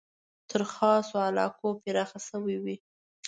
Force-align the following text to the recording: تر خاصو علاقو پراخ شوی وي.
تر 0.49 0.61
خاصو 0.73 1.15
علاقو 1.27 1.69
پراخ 1.83 2.11
شوی 2.27 2.55
وي. 2.63 2.75